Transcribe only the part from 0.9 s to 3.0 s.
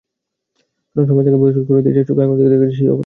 কারণ, সমাজ তাকে বহিষ্কার করে দিচ্ছে, চোখে আঙুল দিয়ে দেখাচ্ছে সে-ই অপরাধী।